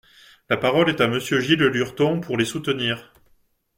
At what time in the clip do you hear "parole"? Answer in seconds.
0.57-0.89